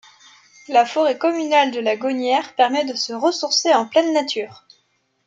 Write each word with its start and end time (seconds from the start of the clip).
La 0.67 0.83
forêt 0.83 1.15
communale 1.19 1.69
de 1.69 1.79
la 1.79 1.95
Gonière 1.95 2.55
permet 2.55 2.85
de 2.85 2.95
se 2.95 3.13
ressourcer 3.13 3.71
en 3.71 3.85
pleine 3.85 4.13
nature. 4.13 4.63